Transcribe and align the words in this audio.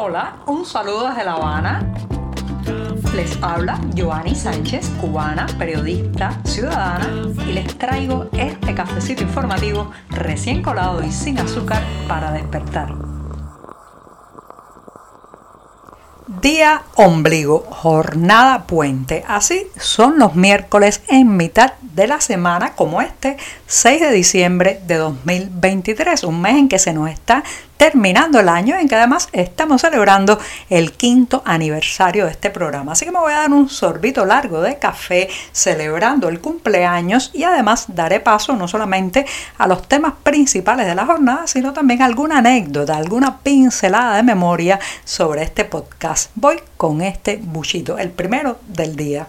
Hola, 0.00 0.36
un 0.46 0.64
saludo 0.64 1.08
desde 1.08 1.24
La 1.24 1.32
Habana. 1.32 1.92
Les 3.16 3.36
habla 3.42 3.80
Joanny 3.96 4.32
Sánchez, 4.32 4.90
cubana, 5.00 5.48
periodista, 5.58 6.40
ciudadana, 6.44 7.28
y 7.44 7.52
les 7.52 7.76
traigo 7.76 8.28
este 8.32 8.76
cafecito 8.76 9.24
informativo 9.24 9.90
recién 10.10 10.62
colado 10.62 11.02
y 11.02 11.10
sin 11.10 11.40
azúcar 11.40 11.82
para 12.06 12.30
despertar. 12.30 12.94
Día 16.42 16.82
ombligo, 16.94 17.66
jornada 17.68 18.66
puente. 18.66 19.24
Así 19.26 19.66
son 19.80 20.20
los 20.20 20.36
miércoles 20.36 21.02
en 21.08 21.36
mitad 21.36 21.72
de 21.80 22.06
la 22.06 22.20
semana 22.20 22.74
como 22.74 23.00
este 23.00 23.36
6 23.66 24.00
de 24.02 24.12
diciembre 24.12 24.80
de 24.86 24.94
2023, 24.94 26.22
un 26.22 26.40
mes 26.40 26.56
en 26.56 26.68
que 26.68 26.78
se 26.78 26.92
nos 26.92 27.10
está 27.10 27.42
terminando 27.78 28.40
el 28.40 28.50
año, 28.50 28.76
en 28.76 28.88
que 28.88 28.96
además 28.96 29.28
estamos 29.32 29.80
celebrando 29.80 30.38
el 30.68 30.92
quinto 30.92 31.42
aniversario 31.46 32.26
de 32.26 32.32
este 32.32 32.50
programa. 32.50 32.92
Así 32.92 33.06
que 33.06 33.12
me 33.12 33.20
voy 33.20 33.32
a 33.32 33.38
dar 33.38 33.52
un 33.52 33.70
sorbito 33.70 34.26
largo 34.26 34.60
de 34.60 34.78
café 34.78 35.30
celebrando 35.52 36.28
el 36.28 36.40
cumpleaños 36.40 37.30
y 37.32 37.44
además 37.44 37.86
daré 37.88 38.20
paso 38.20 38.54
no 38.54 38.68
solamente 38.68 39.24
a 39.56 39.66
los 39.66 39.88
temas 39.88 40.12
principales 40.22 40.86
de 40.86 40.94
la 40.94 41.06
jornada, 41.06 41.46
sino 41.46 41.72
también 41.72 42.02
alguna 42.02 42.38
anécdota, 42.38 42.96
alguna 42.96 43.38
pincelada 43.38 44.16
de 44.16 44.22
memoria 44.24 44.78
sobre 45.04 45.42
este 45.42 45.64
podcast. 45.64 46.30
Voy 46.34 46.60
con 46.76 47.00
este 47.00 47.38
buchito, 47.40 47.96
el 47.96 48.10
primero 48.10 48.58
del 48.66 48.96
día. 48.96 49.26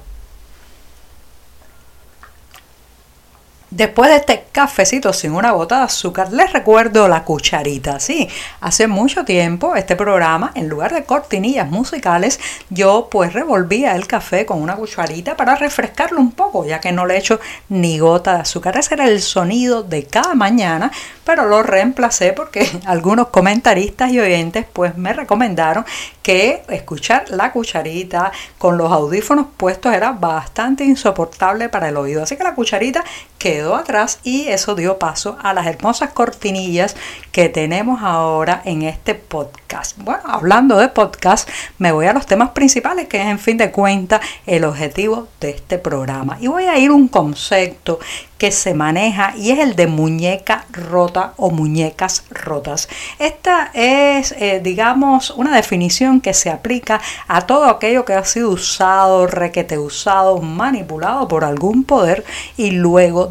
Después 3.72 4.10
de 4.10 4.16
este 4.16 4.46
cafecito 4.52 5.14
sin 5.14 5.32
una 5.32 5.52
gota 5.52 5.78
de 5.78 5.84
azúcar, 5.84 6.34
les 6.34 6.52
recuerdo 6.52 7.08
la 7.08 7.24
cucharita. 7.24 8.00
Sí, 8.00 8.28
hace 8.62 8.88
mucho 8.88 9.26
tiempo 9.26 9.76
este 9.76 9.96
programa, 9.96 10.52
en 10.56 10.68
lugar 10.68 10.92
de 10.92 11.04
cortinillas 11.04 11.70
musicales, 11.70 12.40
yo 12.72 13.10
pues 13.12 13.32
revolvía 13.32 13.96
el 13.96 14.08
café 14.08 14.48
con 14.48 14.60
una 14.60 14.76
cucharita 14.76 15.38
para 15.38 15.54
refrescarlo 15.54 16.20
un 16.20 16.32
poco, 16.32 16.66
ya 16.66 16.80
que 16.80 16.92
no 16.92 17.06
le 17.06 17.18
echo 17.18 17.40
ni 17.70 18.00
gota 18.00 18.34
de 18.34 18.42
azúcar. 18.42 18.76
Ese 18.76 18.96
era 18.96 19.08
el 19.08 19.22
sonido 19.22 19.84
de 19.84 20.04
cada 20.06 20.34
mañana, 20.34 20.92
pero 21.24 21.46
lo 21.46 21.62
reemplacé 21.62 22.34
porque 22.34 22.68
algunos 22.88 23.28
comentaristas 23.28 24.12
y 24.12 24.20
oyentes 24.20 24.66
pues 24.74 24.98
me 24.98 25.14
recomendaron 25.14 25.86
que 26.24 26.64
escuchar 26.70 27.26
la 27.30 27.52
cucharita 27.52 28.32
con 28.58 28.80
los 28.80 28.92
audífonos 28.92 29.46
puestos 29.58 29.94
era 29.94 30.12
bastante 30.12 30.84
insoportable 30.84 31.70
para 31.70 31.90
el 31.90 31.98
oído. 31.98 32.24
Así 32.24 32.36
que 32.36 32.44
la 32.44 32.56
cucharita 32.56 33.04
quedó 33.38 33.59
atrás 33.68 34.20
y 34.24 34.48
eso 34.48 34.76
dio 34.76 34.98
paso 34.98 35.38
a 35.42 35.54
las 35.54 35.68
hermosas 35.68 36.12
cortinillas 36.12 36.96
que 37.32 37.50
tenemos 37.50 38.02
ahora 38.02 38.62
en 38.66 38.84
este 38.84 39.16
podcast. 39.16 39.98
Bueno, 39.98 40.24
hablando 40.26 40.78
de 40.78 40.88
podcast, 40.90 41.50
me 41.78 41.92
voy 41.92 42.08
a 42.08 42.14
los 42.14 42.26
temas 42.26 42.50
principales, 42.52 43.08
que 43.08 43.22
es 43.22 43.28
en 43.28 43.40
fin 43.40 43.58
de 43.58 43.72
cuentas 43.72 44.22
el 44.46 44.64
objetivo 44.64 45.28
de 45.40 45.52
este 45.52 45.78
programa. 45.78 46.38
Y 46.40 46.48
voy 46.48 46.66
a 46.66 46.78
ir 46.78 46.92
un 46.92 47.08
concepto 47.08 48.00
que 48.40 48.52
se 48.52 48.74
maneja 48.74 49.34
y 49.38 49.52
es 49.52 49.60
el 49.60 49.76
de 49.76 49.86
muñeca 49.86 50.66
rota 50.72 51.34
o 51.36 51.52
muñecas 51.52 52.24
rotas. 52.32 52.88
Esta 53.20 53.70
es, 53.74 54.32
eh, 54.32 54.62
digamos, 54.64 55.32
una 55.32 55.54
definición 55.56 56.22
que 56.22 56.34
se 56.34 56.50
aplica 56.50 57.02
a 57.28 57.42
todo 57.42 57.66
aquello 57.66 58.06
que 58.06 58.14
ha 58.14 58.24
sido 58.24 58.50
usado, 58.50 59.28
requete 59.28 59.78
usado, 59.78 60.38
manipulado 60.38 61.28
por 61.28 61.44
algún 61.44 61.84
poder 61.84 62.24
y 62.56 62.72
luego 62.72 63.28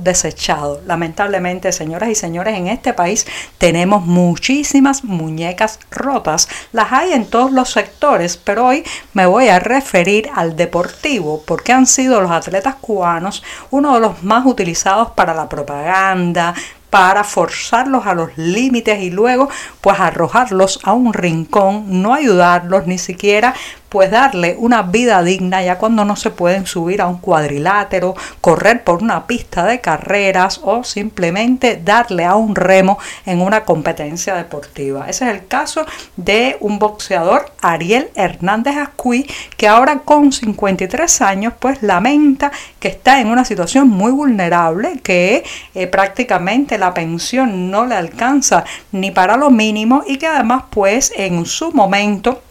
Lamentablemente, 0.86 1.72
señoras 1.72 2.08
y 2.10 2.14
señores, 2.14 2.56
en 2.56 2.68
este 2.68 2.92
país 2.92 3.26
tenemos 3.58 4.04
muchísimas 4.04 5.04
muñecas 5.04 5.78
rotas. 5.90 6.48
Las 6.72 6.92
hay 6.92 7.12
en 7.12 7.26
todos 7.26 7.52
los 7.52 7.70
sectores, 7.70 8.36
pero 8.36 8.66
hoy 8.66 8.84
me 9.12 9.26
voy 9.26 9.48
a 9.48 9.58
referir 9.58 10.30
al 10.34 10.56
deportivo 10.56 11.42
porque 11.46 11.72
han 11.72 11.86
sido 11.86 12.20
los 12.20 12.30
atletas 12.30 12.76
cubanos 12.76 13.42
uno 13.70 13.94
de 13.94 14.00
los 14.00 14.22
más 14.22 14.46
utilizados 14.46 15.10
para 15.10 15.34
la 15.34 15.48
propaganda, 15.48 16.54
para 16.90 17.22
forzarlos 17.24 18.06
a 18.06 18.14
los 18.14 18.36
límites 18.36 19.00
y 19.02 19.10
luego 19.10 19.48
pues 19.80 20.00
arrojarlos 20.00 20.80
a 20.84 20.92
un 20.92 21.12
rincón, 21.12 22.02
no 22.02 22.14
ayudarlos 22.14 22.86
ni 22.86 22.98
siquiera 22.98 23.54
pues 23.88 24.10
darle 24.10 24.56
una 24.58 24.82
vida 24.82 25.22
digna 25.22 25.62
ya 25.62 25.78
cuando 25.78 26.04
no 26.04 26.16
se 26.16 26.30
pueden 26.30 26.66
subir 26.66 27.00
a 27.00 27.06
un 27.06 27.18
cuadrilátero, 27.18 28.14
correr 28.40 28.84
por 28.84 29.02
una 29.02 29.26
pista 29.26 29.64
de 29.64 29.80
carreras 29.80 30.60
o 30.62 30.84
simplemente 30.84 31.80
darle 31.82 32.24
a 32.24 32.34
un 32.36 32.54
remo 32.54 32.98
en 33.26 33.40
una 33.40 33.64
competencia 33.64 34.34
deportiva. 34.34 35.08
Ese 35.08 35.28
es 35.28 35.34
el 35.34 35.46
caso 35.46 35.86
de 36.16 36.56
un 36.60 36.78
boxeador, 36.78 37.50
Ariel 37.60 38.10
Hernández 38.14 38.76
Ascuí, 38.76 39.26
que 39.56 39.68
ahora 39.68 40.00
con 40.00 40.32
53 40.32 41.22
años 41.22 41.54
pues 41.58 41.82
lamenta 41.82 42.52
que 42.78 42.88
está 42.88 43.20
en 43.20 43.28
una 43.28 43.44
situación 43.44 43.88
muy 43.88 44.12
vulnerable, 44.12 45.00
que 45.02 45.44
eh, 45.74 45.86
prácticamente 45.86 46.78
la 46.78 46.94
pensión 46.94 47.70
no 47.70 47.86
le 47.86 47.94
alcanza 47.94 48.64
ni 48.92 49.10
para 49.10 49.36
lo 49.36 49.50
mínimo 49.50 50.02
y 50.06 50.18
que 50.18 50.26
además 50.26 50.64
pues 50.70 51.12
en 51.16 51.46
su 51.46 51.72
momento 51.72 52.42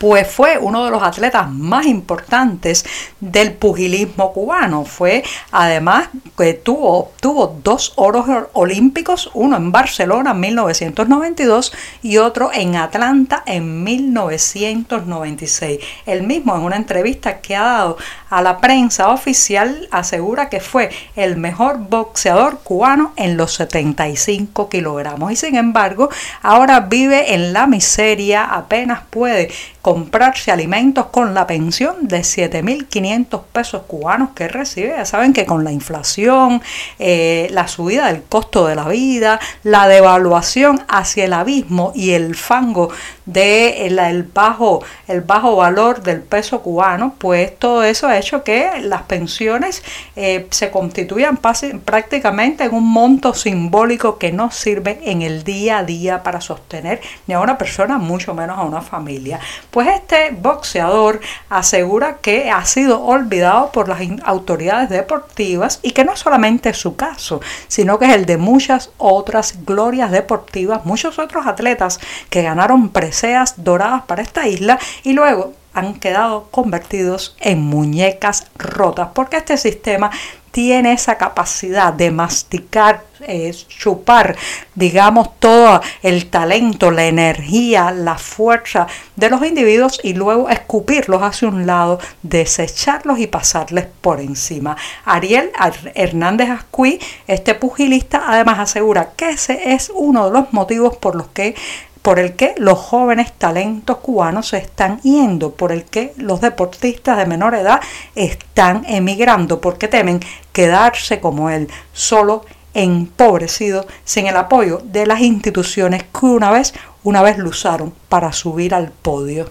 pues 0.00 0.26
fue 0.26 0.56
uno 0.58 0.86
de 0.86 0.90
los 0.90 1.02
atletas 1.02 1.50
más 1.50 1.84
importantes 1.84 2.86
del 3.20 3.52
pugilismo 3.52 4.32
cubano. 4.32 4.86
Fue 4.86 5.22
además 5.52 6.08
que 6.38 6.54
tuvo, 6.54 7.00
obtuvo 7.00 7.58
dos 7.62 7.92
oros 7.96 8.24
olímpicos, 8.54 9.30
uno 9.34 9.58
en 9.58 9.70
Barcelona 9.70 10.30
en 10.30 10.40
1992 10.40 11.74
y 12.02 12.16
otro 12.16 12.50
en 12.50 12.76
Atlanta 12.76 13.42
en 13.44 13.84
1996. 13.84 15.80
El 16.06 16.22
mismo 16.22 16.56
en 16.56 16.62
una 16.62 16.76
entrevista 16.76 17.42
que 17.42 17.54
ha 17.54 17.64
dado 17.64 17.98
a 18.30 18.40
la 18.40 18.56
prensa 18.56 19.10
oficial 19.10 19.86
asegura 19.90 20.48
que 20.48 20.60
fue 20.60 20.88
el 21.14 21.36
mejor 21.36 21.76
boxeador 21.76 22.60
cubano 22.60 23.12
en 23.16 23.36
los 23.36 23.52
75 23.52 24.70
kilogramos 24.70 25.30
y 25.30 25.36
sin 25.36 25.56
embargo 25.56 26.08
ahora 26.40 26.80
vive 26.80 27.34
en 27.34 27.52
la 27.52 27.66
miseria, 27.66 28.44
apenas 28.44 29.02
puede 29.10 29.50
comprarse 29.92 30.52
alimentos 30.52 31.06
con 31.06 31.34
la 31.34 31.48
pensión 31.48 32.06
de 32.06 32.20
7.500 32.20 33.42
pesos 33.52 33.82
cubanos 33.88 34.30
que 34.36 34.46
recibe. 34.46 34.94
Ya 34.96 35.04
saben 35.04 35.32
que 35.32 35.44
con 35.44 35.64
la 35.64 35.72
inflación, 35.72 36.62
eh, 37.00 37.48
la 37.50 37.66
subida 37.66 38.06
del 38.06 38.22
costo 38.22 38.68
de 38.68 38.76
la 38.76 38.86
vida, 38.86 39.40
la 39.64 39.88
devaluación 39.88 40.79
hacia 40.90 41.24
el 41.24 41.32
abismo 41.32 41.92
y 41.94 42.10
el 42.10 42.34
fango 42.34 42.90
del 43.24 43.98
el 43.98 44.22
bajo, 44.24 44.82
el 45.06 45.20
bajo 45.20 45.56
valor 45.56 46.02
del 46.02 46.20
peso 46.20 46.62
cubano, 46.62 47.14
pues 47.18 47.58
todo 47.58 47.82
eso 47.82 48.08
ha 48.08 48.18
hecho 48.18 48.42
que 48.42 48.80
las 48.82 49.02
pensiones 49.02 49.82
eh, 50.16 50.46
se 50.50 50.70
constituyan 50.70 51.38
prácticamente 51.38 52.64
en 52.64 52.74
un 52.74 52.86
monto 52.86 53.34
simbólico 53.34 54.18
que 54.18 54.32
no 54.32 54.50
sirve 54.50 55.00
en 55.04 55.22
el 55.22 55.44
día 55.44 55.78
a 55.78 55.84
día 55.84 56.22
para 56.22 56.40
sostener 56.40 57.00
ni 57.26 57.34
a 57.34 57.40
una 57.40 57.56
persona, 57.56 57.98
mucho 57.98 58.34
menos 58.34 58.58
a 58.58 58.62
una 58.62 58.82
familia. 58.82 59.40
Pues 59.70 59.88
este 59.88 60.30
boxeador 60.30 61.20
asegura 61.48 62.18
que 62.20 62.50
ha 62.50 62.64
sido 62.64 63.02
olvidado 63.02 63.70
por 63.72 63.88
las 63.88 64.00
autoridades 64.24 64.88
deportivas 64.88 65.78
y 65.82 65.92
que 65.92 66.04
no 66.04 66.16
solamente 66.16 66.70
es 66.70 66.76
su 66.76 66.96
caso, 66.96 67.40
sino 67.68 67.98
que 67.98 68.06
es 68.06 68.14
el 68.14 68.26
de 68.26 68.36
muchas 68.36 68.90
otras 68.98 69.64
glorias 69.64 70.10
deportivas, 70.10 70.79
muchos 70.84 71.18
otros 71.18 71.46
atletas 71.46 72.00
que 72.28 72.42
ganaron 72.42 72.90
preseas 72.90 73.62
doradas 73.64 74.02
para 74.02 74.22
esta 74.22 74.46
isla 74.46 74.78
y 75.02 75.12
luego 75.12 75.54
han 75.72 75.94
quedado 75.94 76.48
convertidos 76.50 77.36
en 77.40 77.60
muñecas 77.62 78.46
rotas 78.56 79.10
porque 79.14 79.36
este 79.36 79.56
sistema 79.56 80.10
tiene 80.50 80.92
esa 80.92 81.16
capacidad 81.16 81.92
de 81.92 82.10
masticar, 82.10 83.04
eh, 83.20 83.54
chupar, 83.68 84.36
digamos, 84.74 85.38
todo 85.38 85.80
el 86.02 86.26
talento, 86.26 86.90
la 86.90 87.06
energía, 87.06 87.90
la 87.90 88.16
fuerza 88.18 88.86
de 89.16 89.30
los 89.30 89.44
individuos 89.44 90.00
y 90.02 90.14
luego 90.14 90.48
escupirlos 90.48 91.22
hacia 91.22 91.48
un 91.48 91.66
lado, 91.66 91.98
desecharlos 92.22 93.18
y 93.18 93.26
pasarles 93.26 93.86
por 94.00 94.20
encima. 94.20 94.76
Ariel 95.04 95.50
Hernández 95.94 96.50
Ascuí, 96.50 96.98
este 97.26 97.54
pugilista, 97.54 98.24
además 98.26 98.58
asegura 98.58 99.10
que 99.16 99.30
ese 99.30 99.72
es 99.72 99.90
uno 99.94 100.26
de 100.26 100.32
los 100.32 100.52
motivos 100.52 100.96
por 100.96 101.14
los 101.14 101.28
que 101.28 101.54
por 102.02 102.18
el 102.18 102.34
que 102.34 102.54
los 102.56 102.78
jóvenes 102.78 103.32
talentos 103.32 103.98
cubanos 103.98 104.48
se 104.48 104.58
están 104.58 105.00
yendo, 105.02 105.52
por 105.52 105.72
el 105.72 105.84
que 105.84 106.14
los 106.16 106.40
deportistas 106.40 107.18
de 107.18 107.26
menor 107.26 107.54
edad 107.54 107.80
están 108.14 108.84
emigrando, 108.88 109.60
porque 109.60 109.88
temen 109.88 110.20
quedarse 110.52 111.20
como 111.20 111.50
él, 111.50 111.68
solo 111.92 112.44
empobrecido, 112.72 113.86
sin 114.04 114.26
el 114.26 114.36
apoyo 114.36 114.80
de 114.84 115.06
las 115.06 115.20
instituciones 115.20 116.04
que 116.04 116.26
una 116.26 116.50
vez, 116.50 116.72
una 117.02 117.22
vez 117.22 117.38
lo 117.38 117.50
usaron 117.50 117.92
para 118.08 118.32
subir 118.32 118.74
al 118.74 118.90
podio. 118.90 119.50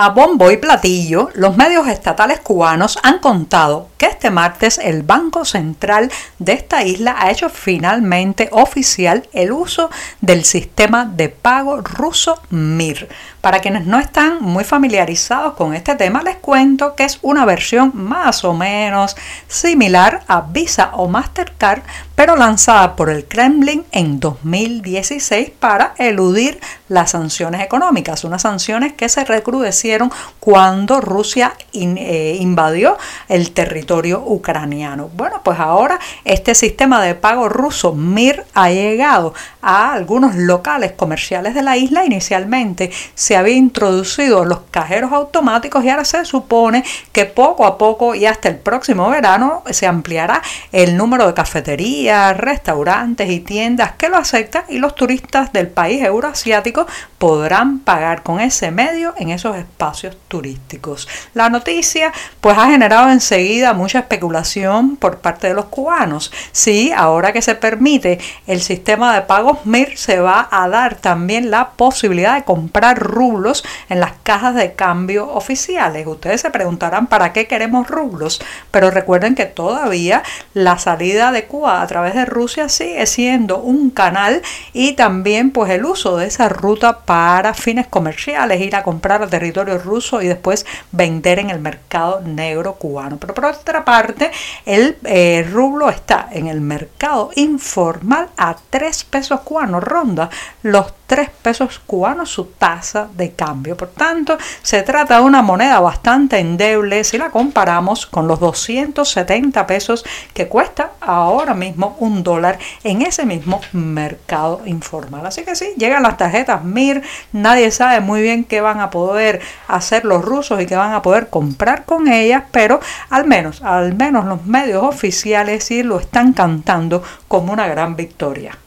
A 0.00 0.10
bombo 0.10 0.52
y 0.52 0.56
platillo, 0.58 1.28
los 1.34 1.56
medios 1.56 1.88
estatales 1.88 2.38
cubanos 2.38 3.00
han 3.02 3.18
contado 3.18 3.88
que 3.96 4.06
este 4.06 4.30
martes 4.30 4.78
el 4.78 5.02
Banco 5.02 5.44
Central 5.44 6.12
de 6.38 6.52
esta 6.52 6.84
isla 6.84 7.16
ha 7.18 7.32
hecho 7.32 7.48
finalmente 7.48 8.48
oficial 8.52 9.28
el 9.32 9.50
uso 9.50 9.90
del 10.20 10.44
sistema 10.44 11.04
de 11.04 11.30
pago 11.30 11.80
ruso 11.80 12.40
MIR. 12.50 13.08
Para 13.48 13.60
quienes 13.60 13.86
no 13.86 13.98
están 13.98 14.42
muy 14.42 14.62
familiarizados 14.62 15.54
con 15.54 15.72
este 15.72 15.94
tema, 15.94 16.22
les 16.22 16.36
cuento 16.36 16.94
que 16.94 17.04
es 17.04 17.18
una 17.22 17.46
versión 17.46 17.92
más 17.94 18.44
o 18.44 18.52
menos 18.52 19.16
similar 19.46 20.20
a 20.28 20.42
Visa 20.42 20.90
o 20.92 21.08
Mastercard, 21.08 21.80
pero 22.14 22.36
lanzada 22.36 22.94
por 22.94 23.08
el 23.08 23.24
Kremlin 23.24 23.86
en 23.90 24.20
2016 24.20 25.50
para 25.58 25.94
eludir 25.96 26.60
las 26.88 27.12
sanciones 27.12 27.62
económicas, 27.62 28.24
unas 28.24 28.42
sanciones 28.42 28.92
que 28.92 29.08
se 29.08 29.24
recrudecieron 29.24 30.10
cuando 30.40 31.00
Rusia 31.00 31.54
eh, 31.72 32.36
invadió 32.40 32.98
el 33.28 33.52
territorio 33.52 34.22
ucraniano. 34.26 35.08
Bueno, 35.14 35.40
pues 35.42 35.58
ahora 35.58 35.98
este 36.24 36.54
sistema 36.54 37.00
de 37.02 37.14
pago 37.14 37.48
ruso 37.48 37.94
MIR 37.94 38.44
ha 38.52 38.68
llegado 38.70 39.32
a 39.62 39.92
algunos 39.92 40.34
locales 40.34 40.92
comerciales 40.92 41.54
de 41.54 41.62
la 41.62 41.78
isla. 41.78 42.04
Inicialmente 42.04 42.90
se 43.14 43.37
había 43.38 43.54
introducido 43.54 44.44
los 44.44 44.60
cajeros 44.70 45.12
automáticos 45.12 45.84
y 45.84 45.90
ahora 45.90 46.04
se 46.04 46.24
supone 46.24 46.84
que 47.12 47.24
poco 47.24 47.66
a 47.66 47.78
poco 47.78 48.14
y 48.14 48.26
hasta 48.26 48.48
el 48.48 48.56
próximo 48.56 49.08
verano 49.08 49.62
se 49.70 49.86
ampliará 49.86 50.42
el 50.72 50.96
número 50.96 51.26
de 51.26 51.34
cafeterías, 51.34 52.36
restaurantes 52.36 53.30
y 53.30 53.40
tiendas 53.40 53.92
que 53.92 54.08
lo 54.08 54.16
aceptan 54.16 54.64
y 54.68 54.78
los 54.78 54.94
turistas 54.94 55.52
del 55.52 55.68
país 55.68 56.02
euroasiático 56.02 56.86
podrán 57.18 57.80
pagar 57.80 58.22
con 58.22 58.40
ese 58.40 58.70
medio 58.70 59.14
en 59.18 59.30
esos 59.30 59.56
espacios 59.56 60.16
turísticos. 60.28 61.08
La 61.34 61.48
noticia 61.48 62.12
pues 62.40 62.56
ha 62.58 62.66
generado 62.66 63.10
enseguida 63.10 63.72
mucha 63.72 64.00
especulación 64.00 64.96
por 64.96 65.18
parte 65.18 65.48
de 65.48 65.54
los 65.54 65.66
cubanos. 65.66 66.32
Sí, 66.52 66.92
ahora 66.94 67.32
que 67.32 67.42
se 67.42 67.54
permite 67.54 68.18
el 68.46 68.60
sistema 68.60 69.14
de 69.14 69.22
pagos 69.22 69.64
MIR 69.64 69.96
se 69.96 70.20
va 70.20 70.48
a 70.50 70.68
dar 70.68 70.96
también 70.96 71.50
la 71.50 71.70
posibilidad 71.70 72.36
de 72.36 72.44
comprar 72.44 72.98
rublos 73.18 73.64
en 73.88 73.98
las 73.98 74.12
cajas 74.22 74.54
de 74.54 74.74
cambio 74.74 75.28
oficiales. 75.28 76.06
Ustedes 76.06 76.40
se 76.40 76.50
preguntarán 76.50 77.08
para 77.08 77.32
qué 77.32 77.48
queremos 77.48 77.88
rublos, 77.88 78.40
pero 78.70 78.90
recuerden 78.90 79.34
que 79.34 79.46
todavía 79.46 80.22
la 80.54 80.78
salida 80.78 81.32
de 81.32 81.46
Cuba 81.46 81.82
a 81.82 81.86
través 81.88 82.14
de 82.14 82.24
Rusia 82.24 82.68
sigue 82.68 83.04
siendo 83.06 83.58
un 83.58 83.90
canal 83.90 84.40
y 84.72 84.92
también 84.92 85.50
pues 85.50 85.70
el 85.72 85.84
uso 85.84 86.16
de 86.16 86.26
esa 86.26 86.48
ruta 86.48 87.00
para 87.00 87.54
fines 87.54 87.88
comerciales, 87.88 88.60
ir 88.60 88.76
a 88.76 88.84
comprar 88.84 89.22
al 89.22 89.30
territorio 89.30 89.78
ruso 89.78 90.22
y 90.22 90.28
después 90.28 90.64
vender 90.92 91.40
en 91.40 91.50
el 91.50 91.58
mercado 91.58 92.20
negro 92.20 92.74
cubano. 92.74 93.18
Pero 93.18 93.34
por 93.34 93.46
otra 93.46 93.84
parte, 93.84 94.30
el 94.64 94.96
eh, 95.04 95.44
rublo 95.50 95.90
está 95.90 96.28
en 96.30 96.46
el 96.46 96.60
mercado 96.60 97.30
informal 97.34 98.28
a 98.36 98.56
3 98.70 99.04
pesos 99.04 99.40
cubanos, 99.40 99.82
ronda 99.82 100.30
los 100.62 100.92
3 101.08 101.30
pesos 101.42 101.80
cubanos 101.86 102.30
su 102.30 102.44
tasa 102.44 103.08
de 103.14 103.32
cambio. 103.32 103.76
Por 103.76 103.88
tanto, 103.88 104.36
se 104.62 104.82
trata 104.82 105.16
de 105.16 105.22
una 105.22 105.40
moneda 105.40 105.80
bastante 105.80 106.38
endeble 106.38 107.02
si 107.02 107.16
la 107.16 107.30
comparamos 107.30 108.06
con 108.06 108.28
los 108.28 108.38
270 108.38 109.66
pesos 109.66 110.04
que 110.34 110.48
cuesta 110.48 110.92
ahora 111.00 111.54
mismo 111.54 111.96
un 111.98 112.22
dólar 112.22 112.58
en 112.84 113.00
ese 113.02 113.24
mismo 113.24 113.60
mercado 113.72 114.60
informal. 114.66 115.24
Así 115.26 115.44
que 115.44 115.56
sí, 115.56 115.72
llegan 115.78 116.02
las 116.02 116.18
tarjetas 116.18 116.62
MIR, 116.62 117.02
nadie 117.32 117.70
sabe 117.70 118.00
muy 118.00 118.20
bien 118.20 118.44
qué 118.44 118.60
van 118.60 118.80
a 118.80 118.90
poder 118.90 119.40
hacer 119.66 120.04
los 120.04 120.22
rusos 120.22 120.60
y 120.60 120.66
qué 120.66 120.76
van 120.76 120.92
a 120.92 121.00
poder 121.00 121.30
comprar 121.30 121.86
con 121.86 122.08
ellas, 122.08 122.44
pero 122.52 122.80
al 123.08 123.26
menos, 123.26 123.62
al 123.62 123.94
menos 123.94 124.26
los 124.26 124.44
medios 124.44 124.82
oficiales 124.82 125.64
sí 125.64 125.82
lo 125.82 125.98
están 125.98 126.34
cantando 126.34 127.02
como 127.28 127.54
una 127.54 127.66
gran 127.66 127.96
victoria. 127.96 128.58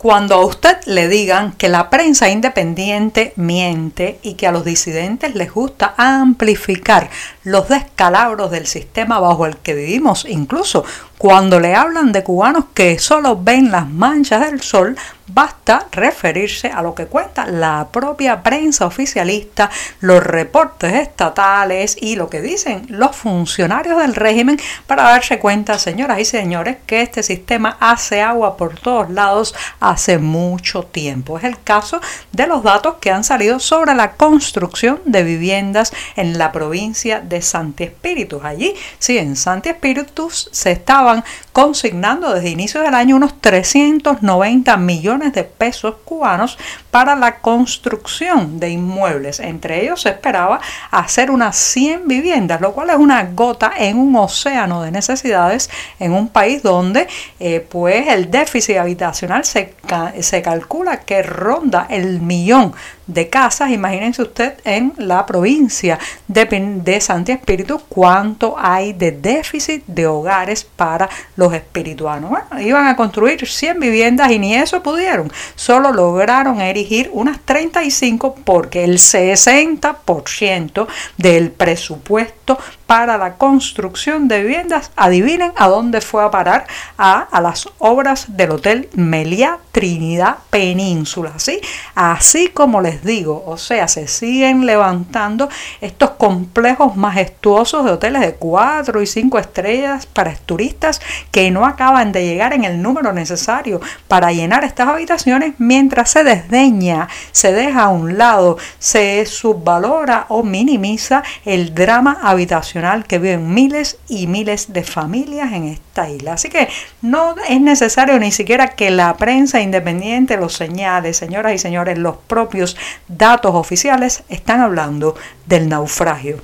Cuando 0.00 0.36
a 0.36 0.46
usted 0.46 0.78
le 0.86 1.08
digan 1.08 1.52
que 1.52 1.68
la 1.68 1.90
prensa 1.90 2.30
independiente 2.30 3.34
miente 3.36 4.18
y 4.22 4.32
que 4.32 4.46
a 4.46 4.50
los 4.50 4.64
disidentes 4.64 5.34
les 5.34 5.52
gusta 5.52 5.92
amplificar 5.98 7.10
los 7.42 7.68
descalabros 7.68 8.50
del 8.50 8.66
sistema 8.66 9.18
bajo 9.18 9.46
el 9.46 9.56
que 9.56 9.74
vivimos, 9.74 10.26
incluso 10.28 10.84
cuando 11.20 11.60
le 11.60 11.74
hablan 11.74 12.12
de 12.12 12.24
cubanos 12.24 12.64
que 12.72 12.98
solo 12.98 13.38
ven 13.38 13.70
las 13.70 13.86
manchas 13.86 14.40
del 14.40 14.62
sol, 14.62 14.96
basta 15.26 15.86
referirse 15.92 16.68
a 16.68 16.82
lo 16.82 16.94
que 16.94 17.06
cuenta 17.06 17.46
la 17.46 17.88
propia 17.92 18.42
prensa 18.42 18.86
oficialista, 18.86 19.70
los 20.00 20.22
reportes 20.22 20.94
estatales 20.94 21.96
y 22.00 22.16
lo 22.16 22.28
que 22.30 22.40
dicen 22.40 22.86
los 22.88 23.14
funcionarios 23.14 23.98
del 23.98 24.14
régimen 24.14 24.58
para 24.86 25.04
darse 25.04 25.38
cuenta, 25.38 25.78
señoras 25.78 26.20
y 26.20 26.24
señores, 26.24 26.78
que 26.86 27.02
este 27.02 27.22
sistema 27.22 27.76
hace 27.80 28.22
agua 28.22 28.56
por 28.56 28.78
todos 28.78 29.10
lados 29.10 29.54
hace 29.78 30.18
mucho 30.18 30.84
tiempo. 30.84 31.38
Es 31.38 31.44
el 31.44 31.62
caso 31.62 32.00
de 32.32 32.46
los 32.46 32.62
datos 32.62 32.96
que 33.00 33.10
han 33.10 33.24
salido 33.24 33.60
sobre 33.60 33.94
la 33.94 34.12
construcción 34.12 35.00
de 35.04 35.22
viviendas 35.22 35.92
en 36.16 36.38
la 36.38 36.50
provincia 36.50 37.20
de 37.30 37.40
Santi 37.40 37.84
Espíritus. 37.84 38.44
Allí, 38.44 38.74
sí, 38.98 39.16
en 39.16 39.36
Santi 39.36 39.70
Espíritus 39.70 40.50
se 40.52 40.72
estaba 40.72 41.24
consignando 41.52 42.34
desde 42.34 42.50
inicio 42.50 42.82
del 42.82 42.94
año 42.94 43.16
unos 43.16 43.40
390 43.40 44.76
millones 44.76 45.32
de 45.32 45.44
pesos 45.44 45.94
cubanos 46.04 46.58
para 46.90 47.16
la 47.16 47.38
construcción 47.38 48.60
de 48.60 48.70
inmuebles. 48.70 49.40
Entre 49.40 49.82
ellos 49.82 50.02
se 50.02 50.10
esperaba 50.10 50.60
hacer 50.90 51.30
unas 51.30 51.56
100 51.56 52.06
viviendas, 52.06 52.60
lo 52.60 52.72
cual 52.72 52.90
es 52.90 52.96
una 52.96 53.24
gota 53.24 53.72
en 53.78 53.96
un 53.96 54.14
océano 54.16 54.82
de 54.82 54.90
necesidades 54.90 55.70
en 55.98 56.12
un 56.12 56.28
país 56.28 56.62
donde 56.62 57.08
eh, 57.38 57.66
pues 57.66 58.08
el 58.08 58.30
déficit 58.30 58.76
habitacional 58.76 59.44
se, 59.44 59.74
se 60.20 60.42
calcula 60.42 61.00
que 61.00 61.22
ronda 61.22 61.86
el 61.88 62.20
millón 62.20 62.74
de 63.12 63.28
casas. 63.28 63.70
Imagínense 63.70 64.22
usted 64.22 64.54
en 64.64 64.92
la 64.96 65.26
provincia 65.26 65.98
de, 66.28 66.44
de 66.82 67.00
Santi 67.00 67.32
Espíritu 67.32 67.80
cuánto 67.88 68.56
hay 68.58 68.92
de 68.92 69.12
déficit 69.12 69.84
de 69.86 70.06
hogares 70.06 70.64
para 70.64 71.08
los 71.36 71.52
espirituanos. 71.52 72.30
Bueno, 72.30 72.60
iban 72.60 72.86
a 72.86 72.96
construir 72.96 73.46
100 73.46 73.80
viviendas 73.80 74.30
y 74.30 74.38
ni 74.38 74.54
eso 74.54 74.82
pudieron. 74.82 75.32
Solo 75.54 75.92
lograron 75.92 76.60
erigir 76.60 77.10
unas 77.12 77.40
35 77.40 78.36
porque 78.44 78.84
el 78.84 78.98
60% 78.98 80.86
del 81.16 81.50
presupuesto 81.50 82.58
para 82.90 83.18
la 83.18 83.34
construcción 83.34 84.26
de 84.26 84.42
viviendas, 84.42 84.90
adivinen 84.96 85.52
a 85.54 85.68
dónde 85.68 86.00
fue 86.00 86.24
a 86.24 86.30
parar, 86.32 86.66
a, 86.98 87.20
a 87.20 87.40
las 87.40 87.68
obras 87.78 88.36
del 88.36 88.50
Hotel 88.50 88.88
Meliá 88.94 89.58
Trinidad 89.70 90.38
Península. 90.50 91.34
¿sí? 91.36 91.60
Así 91.94 92.48
como 92.48 92.80
les 92.80 93.04
digo, 93.04 93.44
o 93.46 93.56
sea, 93.58 93.86
se 93.86 94.08
siguen 94.08 94.66
levantando 94.66 95.48
estos 95.80 96.10
complejos 96.10 96.96
majestuosos 96.96 97.84
de 97.84 97.92
hoteles 97.92 98.22
de 98.22 98.34
4 98.34 99.00
y 99.00 99.06
5 99.06 99.38
estrellas 99.38 100.06
para 100.06 100.34
turistas 100.34 101.00
que 101.30 101.52
no 101.52 101.66
acaban 101.66 102.10
de 102.10 102.26
llegar 102.26 102.54
en 102.54 102.64
el 102.64 102.82
número 102.82 103.12
necesario 103.12 103.80
para 104.08 104.32
llenar 104.32 104.64
estas 104.64 104.88
habitaciones 104.88 105.54
mientras 105.58 106.10
se 106.10 106.24
desdeña, 106.24 107.06
se 107.30 107.52
deja 107.52 107.84
a 107.84 107.88
un 107.90 108.18
lado, 108.18 108.58
se 108.80 109.24
subvalora 109.26 110.26
o 110.28 110.42
minimiza 110.42 111.22
el 111.44 111.72
drama 111.72 112.18
habitacional 112.20 112.79
que 113.06 113.18
viven 113.18 113.52
miles 113.52 113.98
y 114.08 114.26
miles 114.26 114.72
de 114.72 114.82
familias 114.84 115.52
en 115.52 115.64
esta 115.64 116.08
isla. 116.08 116.34
Así 116.34 116.48
que 116.48 116.68
no 117.02 117.34
es 117.48 117.60
necesario 117.60 118.18
ni 118.18 118.32
siquiera 118.32 118.68
que 118.68 118.90
la 118.90 119.16
prensa 119.16 119.60
independiente 119.60 120.36
lo 120.36 120.48
señale, 120.48 121.12
señoras 121.14 121.54
y 121.54 121.58
señores, 121.58 121.98
los 121.98 122.16
propios 122.16 122.76
datos 123.08 123.54
oficiales 123.54 124.22
están 124.28 124.60
hablando 124.60 125.14
del 125.46 125.68
naufragio. 125.68 126.40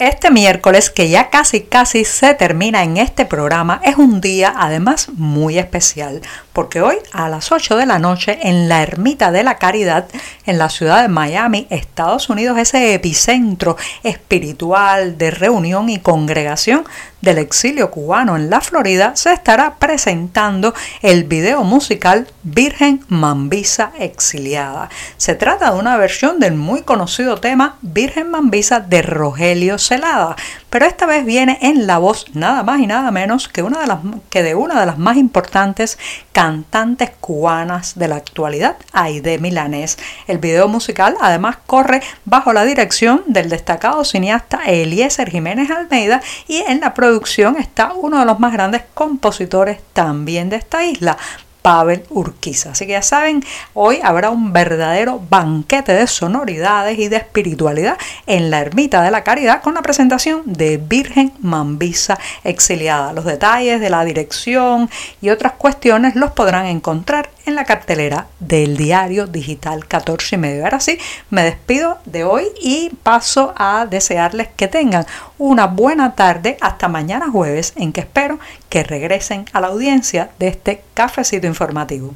Este 0.00 0.30
miércoles, 0.30 0.88
que 0.88 1.10
ya 1.10 1.28
casi 1.28 1.60
casi 1.60 2.06
se 2.06 2.32
termina 2.32 2.82
en 2.82 2.96
este 2.96 3.26
programa, 3.26 3.82
es 3.84 3.96
un 3.96 4.22
día 4.22 4.54
además 4.56 5.10
muy 5.12 5.58
especial, 5.58 6.22
porque 6.52 6.80
hoy 6.80 6.96
a 7.12 7.28
las 7.28 7.52
8 7.52 7.76
de 7.76 7.86
la 7.86 7.98
noche 7.98 8.38
en 8.42 8.68
la 8.68 8.82
Ermita 8.82 9.30
de 9.30 9.42
la 9.42 9.58
Caridad, 9.58 10.06
en 10.46 10.58
la 10.58 10.68
ciudad 10.68 11.02
de 11.02 11.08
Miami, 11.08 11.66
Estados 11.70 12.28
Unidos, 12.28 12.58
ese 12.58 12.94
epicentro 12.94 13.76
espiritual 14.02 15.18
de 15.18 15.30
reunión 15.30 15.88
y 15.88 15.98
congregación 15.98 16.84
del 17.20 17.38
exilio 17.38 17.90
cubano 17.90 18.36
en 18.36 18.48
la 18.48 18.60
Florida, 18.60 19.12
se 19.14 19.32
estará 19.32 19.76
presentando 19.78 20.74
el 21.02 21.24
video 21.24 21.64
musical 21.64 22.26
Virgen 22.42 23.04
Mambisa 23.08 23.92
Exiliada. 23.98 24.88
Se 25.16 25.34
trata 25.34 25.72
de 25.72 25.78
una 25.78 25.96
versión 25.96 26.40
del 26.40 26.54
muy 26.54 26.82
conocido 26.82 27.36
tema 27.36 27.76
Virgen 27.82 28.30
Mambisa 28.30 28.80
de 28.80 29.02
Rogelio 29.02 29.78
Celada, 29.78 30.36
pero 30.70 30.86
esta 30.86 31.04
vez 31.04 31.24
viene 31.24 31.58
en 31.62 31.86
la 31.86 31.98
voz 31.98 32.26
nada 32.34 32.62
más 32.62 32.80
y 32.80 32.86
nada 32.86 33.10
menos 33.10 33.48
que, 33.48 33.62
de 33.62 34.54
una 34.54 34.80
de 34.80 34.86
las 34.86 34.98
más 34.98 35.16
importantes 35.16 35.98
cantantes 36.40 37.10
cubanas 37.20 37.98
de 37.98 38.08
la 38.08 38.16
actualidad, 38.16 38.76
Aide 38.94 39.36
Milanés. 39.36 39.98
El 40.26 40.38
video 40.38 40.68
musical 40.68 41.14
además 41.20 41.58
corre 41.66 42.00
bajo 42.24 42.54
la 42.54 42.64
dirección 42.64 43.24
del 43.26 43.50
destacado 43.50 44.06
cineasta 44.06 44.62
Eliezer 44.64 45.28
Jiménez 45.28 45.70
Almeida 45.70 46.22
y 46.48 46.62
en 46.66 46.80
la 46.80 46.94
producción 46.94 47.58
está 47.58 47.92
uno 47.92 48.20
de 48.20 48.24
los 48.24 48.40
más 48.40 48.54
grandes 48.54 48.84
compositores 48.94 49.80
también 49.92 50.48
de 50.48 50.56
esta 50.56 50.82
isla, 50.82 51.18
Pavel 51.62 52.04
Urquiza. 52.10 52.72
Así 52.72 52.86
que 52.86 52.92
ya 52.92 53.02
saben, 53.02 53.44
hoy 53.74 54.00
habrá 54.02 54.30
un 54.30 54.52
verdadero 54.52 55.20
banquete 55.28 55.92
de 55.92 56.06
sonoridades 56.06 56.98
y 56.98 57.08
de 57.08 57.16
espiritualidad 57.16 57.96
en 58.26 58.50
la 58.50 58.60
Ermita 58.60 59.02
de 59.02 59.10
la 59.10 59.24
Caridad 59.24 59.62
con 59.62 59.74
la 59.74 59.82
presentación 59.82 60.42
de 60.44 60.76
Virgen 60.78 61.32
Mambisa 61.40 62.18
exiliada. 62.44 63.12
Los 63.12 63.24
detalles 63.24 63.80
de 63.80 63.90
la 63.90 64.04
dirección 64.04 64.90
y 65.20 65.30
otras 65.30 65.52
cuestiones 65.52 66.16
los 66.16 66.32
podrán 66.32 66.66
encontrar 66.66 67.29
en 67.46 67.54
la 67.54 67.64
cartelera 67.64 68.26
del 68.38 68.76
diario 68.76 69.26
digital 69.26 69.86
14 69.86 70.36
y 70.36 70.38
medio. 70.38 70.64
Ahora 70.64 70.80
sí, 70.80 70.98
me 71.30 71.42
despido 71.42 71.98
de 72.04 72.24
hoy 72.24 72.44
y 72.60 72.90
paso 73.02 73.52
a 73.56 73.86
desearles 73.86 74.48
que 74.48 74.68
tengan 74.68 75.06
una 75.38 75.66
buena 75.66 76.14
tarde 76.14 76.56
hasta 76.60 76.88
mañana 76.88 77.30
jueves 77.30 77.72
en 77.76 77.92
que 77.92 78.00
espero 78.00 78.38
que 78.68 78.82
regresen 78.82 79.44
a 79.52 79.60
la 79.60 79.68
audiencia 79.68 80.30
de 80.38 80.48
este 80.48 80.82
cafecito 80.94 81.46
informativo. 81.46 82.14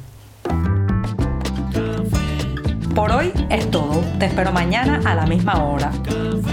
Por 2.95 3.11
hoy 3.11 3.33
es 3.49 3.69
todo. 3.71 4.01
Te 4.19 4.27
espero 4.27 4.53
mañana 4.53 5.01
a 5.03 5.15
la 5.15 5.25
misma 5.25 5.61
hora. 5.65 5.91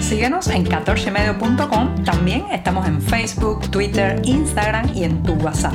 Síguenos 0.00 0.48
en 0.48 0.66
14medio.com. 0.66 2.02
También 2.04 2.46
estamos 2.50 2.84
en 2.88 3.00
Facebook, 3.00 3.70
Twitter, 3.70 4.20
Instagram 4.24 4.90
y 4.92 5.04
en 5.04 5.22
tu 5.22 5.34
WhatsApp. 5.34 5.74